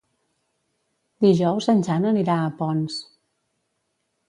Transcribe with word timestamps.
Dijous 1.25 1.69
en 1.75 1.85
Jan 1.89 2.09
anirà 2.13 2.39
a 2.41 2.49
Ponts. 2.63 2.99